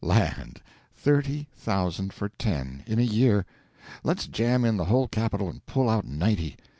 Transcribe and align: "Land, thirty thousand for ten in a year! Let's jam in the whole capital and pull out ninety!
"Land, 0.03 0.59
thirty 0.95 1.47
thousand 1.55 2.11
for 2.11 2.29
ten 2.29 2.83
in 2.87 2.97
a 2.97 3.03
year! 3.03 3.45
Let's 4.03 4.25
jam 4.25 4.65
in 4.65 4.75
the 4.77 4.85
whole 4.85 5.07
capital 5.07 5.47
and 5.47 5.63
pull 5.67 5.87
out 5.91 6.07
ninety! 6.07 6.57